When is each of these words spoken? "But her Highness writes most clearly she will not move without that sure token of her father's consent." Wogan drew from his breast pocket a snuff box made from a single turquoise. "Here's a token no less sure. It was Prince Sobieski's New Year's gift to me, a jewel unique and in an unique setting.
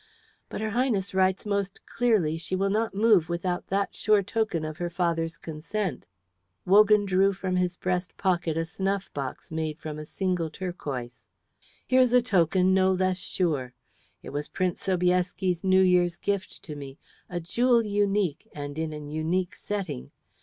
"But 0.49 0.61
her 0.61 0.71
Highness 0.71 1.13
writes 1.13 1.45
most 1.45 1.85
clearly 1.85 2.35
she 2.39 2.55
will 2.55 2.71
not 2.71 2.95
move 2.95 3.29
without 3.29 3.67
that 3.67 3.93
sure 3.93 4.23
token 4.23 4.65
of 4.65 4.77
her 4.77 4.89
father's 4.89 5.37
consent." 5.37 6.07
Wogan 6.65 7.05
drew 7.05 7.33
from 7.33 7.55
his 7.57 7.77
breast 7.77 8.17
pocket 8.17 8.57
a 8.57 8.65
snuff 8.65 9.13
box 9.13 9.51
made 9.51 9.77
from 9.77 9.99
a 9.99 10.05
single 10.05 10.49
turquoise. 10.49 11.23
"Here's 11.85 12.13
a 12.13 12.21
token 12.23 12.73
no 12.73 12.91
less 12.91 13.19
sure. 13.19 13.73
It 14.23 14.31
was 14.31 14.47
Prince 14.47 14.81
Sobieski's 14.81 15.63
New 15.63 15.83
Year's 15.83 16.17
gift 16.17 16.63
to 16.63 16.75
me, 16.75 16.97
a 17.29 17.39
jewel 17.39 17.85
unique 17.85 18.49
and 18.55 18.79
in 18.79 18.93
an 18.93 19.11
unique 19.11 19.53
setting. 19.55 20.09